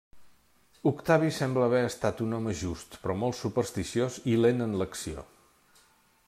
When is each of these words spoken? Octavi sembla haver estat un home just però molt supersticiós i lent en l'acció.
Octavi 0.91 1.27
sembla 1.35 1.67
haver 1.69 1.81
estat 1.89 2.23
un 2.27 2.33
home 2.37 2.55
just 2.63 2.97
però 3.03 3.17
molt 3.25 3.39
supersticiós 3.41 4.19
i 4.33 4.37
lent 4.41 4.67
en 4.69 4.75
l'acció. 4.83 5.29